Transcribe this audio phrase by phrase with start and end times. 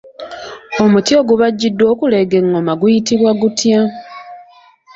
[0.83, 3.79] Omuti ogubajjiddwa okuleega engoma guyitibwa gutya?